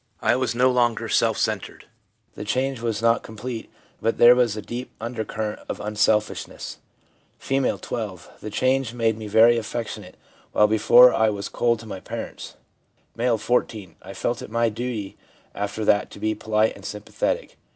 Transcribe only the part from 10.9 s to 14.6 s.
I was cold to my parents/ M., 14.' I felt it